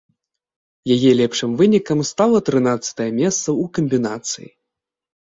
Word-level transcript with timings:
Яе 0.95 1.11
лепшым 1.19 1.51
вынікам 1.61 2.03
стала 2.13 2.43
трынаццатае 2.49 3.09
месца 3.23 3.45
ў 3.45 3.63
камбінацыі. 3.81 4.49